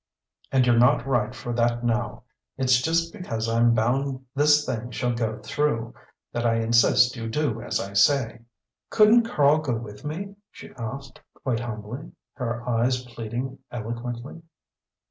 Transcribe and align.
And 0.51 0.65
you're 0.65 0.79
not 0.79 1.05
right 1.05 1.35
for 1.35 1.53
that 1.53 1.83
now. 1.83 2.23
It's 2.57 2.81
just 2.81 3.13
because 3.13 3.47
I'm 3.47 3.75
bound 3.75 4.25
this 4.33 4.65
thing 4.65 4.89
shall 4.89 5.13
go 5.13 5.37
through, 5.43 5.93
that 6.31 6.43
I 6.43 6.55
insist 6.55 7.15
you 7.15 7.29
do 7.29 7.61
as 7.61 7.79
I 7.79 7.93
say." 7.93 8.41
"Couldn't 8.89 9.29
Karl 9.29 9.59
go 9.59 9.75
with 9.75 10.03
me?" 10.03 10.37
she 10.49 10.71
asked, 10.71 11.21
quite 11.35 11.59
humbly, 11.59 12.13
her 12.33 12.67
eyes 12.67 13.03
pleading 13.05 13.59
eloquently. 13.69 14.41